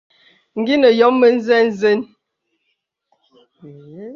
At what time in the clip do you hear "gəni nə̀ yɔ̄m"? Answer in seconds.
0.65-1.15